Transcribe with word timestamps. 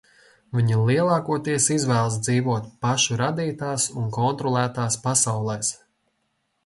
Viņi 0.59 0.77
lielākoties 0.85 1.67
izvēlas 1.75 2.17
dzīvot 2.27 2.71
pašu 2.87 3.19
radītās 3.21 3.87
un 4.03 4.09
kontrolētās 4.19 4.99
pasaulēs. 5.05 5.71